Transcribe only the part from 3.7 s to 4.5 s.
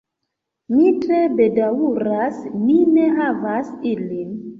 ilin.